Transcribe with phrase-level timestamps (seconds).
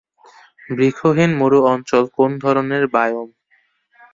[0.69, 3.29] বৃক্ষহীন মরু অঞ্চল কোন ধরনের বায়োম?